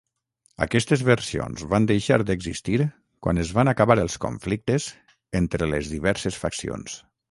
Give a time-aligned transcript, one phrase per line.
[0.65, 2.81] Aquestes versions van deixar d'existir
[3.27, 4.93] quan es van acabar els conflictes
[5.45, 7.03] entre les diverses faccions.